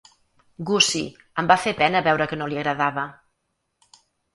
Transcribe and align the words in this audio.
Gussie, 0.69 1.11
em 1.43 1.53
va 1.53 1.59
fer 1.67 1.75
pena 1.83 2.03
veure 2.11 2.31
que 2.33 2.43
no 2.43 2.51
li 2.51 2.61
agradava. 2.67 3.09